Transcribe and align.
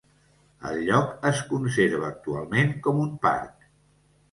El 0.69 0.79
lloc 0.87 1.11
es 1.33 1.43
conserva 1.51 2.09
actualment 2.15 2.75
com 2.89 3.01
un 3.07 3.15
parc. 3.29 3.71